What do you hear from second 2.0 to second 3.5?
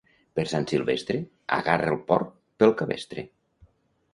porc pel cabestre.